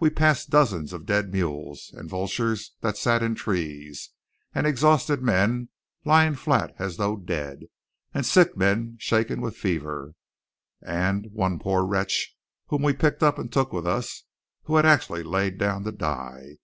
We 0.00 0.10
passed 0.10 0.50
dozens 0.50 0.92
of 0.92 1.06
dead 1.06 1.32
mules, 1.32 1.94
and 1.96 2.06
vultures 2.06 2.72
that 2.82 2.98
sat 2.98 3.22
in 3.22 3.34
trees; 3.34 4.10
and 4.54 4.66
exhausted 4.66 5.22
men 5.22 5.70
lying 6.04 6.34
flat 6.34 6.74
as 6.78 6.98
though 6.98 7.16
dead; 7.16 7.60
and 8.12 8.26
sick 8.26 8.54
men 8.54 8.96
shaken 9.00 9.40
with 9.40 9.56
fever; 9.56 10.12
and 10.82 11.26
one 11.32 11.58
poor 11.58 11.86
wretch, 11.86 12.36
whom 12.66 12.82
we 12.82 12.92
picked 12.92 13.22
up 13.22 13.38
and 13.38 13.50
took 13.50 13.72
with 13.72 13.86
us, 13.86 14.24
who 14.64 14.76
had 14.76 14.84
actually 14.84 15.22
lain 15.22 15.56
down 15.56 15.84
to 15.84 15.92
die. 15.92 16.58